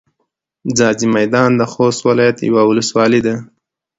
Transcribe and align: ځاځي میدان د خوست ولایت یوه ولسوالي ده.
ځاځي 0.77 1.07
میدان 1.17 1.49
د 1.57 1.61
خوست 1.71 2.01
ولایت 2.09 2.37
یوه 2.49 2.61
ولسوالي 2.65 3.21
ده. 3.27 3.35